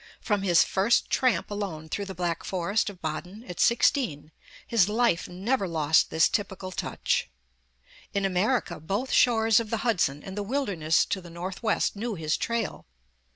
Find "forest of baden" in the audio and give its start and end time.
2.43-3.43